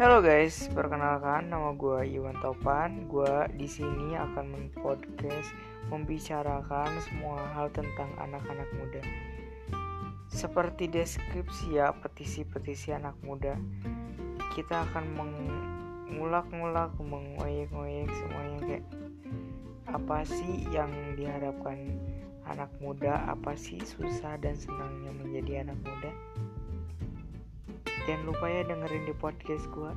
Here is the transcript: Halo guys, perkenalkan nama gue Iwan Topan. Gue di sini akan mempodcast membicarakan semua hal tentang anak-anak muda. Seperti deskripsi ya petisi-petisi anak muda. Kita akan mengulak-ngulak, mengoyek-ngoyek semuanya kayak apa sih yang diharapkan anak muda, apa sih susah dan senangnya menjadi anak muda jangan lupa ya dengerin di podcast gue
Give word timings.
Halo 0.00 0.24
guys, 0.24 0.64
perkenalkan 0.72 1.52
nama 1.52 1.76
gue 1.76 2.16
Iwan 2.16 2.32
Topan. 2.40 3.04
Gue 3.04 3.44
di 3.52 3.68
sini 3.68 4.16
akan 4.16 4.48
mempodcast 4.48 5.52
membicarakan 5.92 6.88
semua 7.04 7.44
hal 7.52 7.68
tentang 7.68 8.08
anak-anak 8.16 8.64
muda. 8.80 9.04
Seperti 10.32 10.88
deskripsi 10.88 11.76
ya 11.76 11.92
petisi-petisi 11.92 12.96
anak 12.96 13.12
muda. 13.20 13.60
Kita 14.56 14.88
akan 14.88 15.04
mengulak-ngulak, 15.20 16.96
mengoyek-ngoyek 16.96 18.08
semuanya 18.08 18.58
kayak 18.64 18.84
apa 19.84 20.24
sih 20.24 20.64
yang 20.72 20.88
diharapkan 21.12 21.76
anak 22.48 22.72
muda, 22.80 23.28
apa 23.28 23.52
sih 23.52 23.76
susah 23.84 24.40
dan 24.40 24.56
senangnya 24.56 25.12
menjadi 25.12 25.68
anak 25.68 25.76
muda 25.84 26.08
jangan 28.10 28.26
lupa 28.26 28.50
ya 28.50 28.66
dengerin 28.66 29.06
di 29.06 29.14
podcast 29.14 29.70
gue 29.70 29.94